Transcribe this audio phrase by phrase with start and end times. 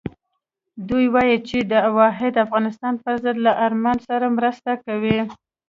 [0.89, 5.17] دوی وایي چې د واحد افغانستان پر ضد له ارمان سره مرسته کوي.